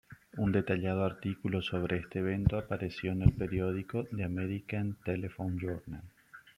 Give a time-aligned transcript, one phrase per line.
[0.37, 6.01] Un detallado artículo sobre este evento apareció en el periódico "The American Telephone Journal".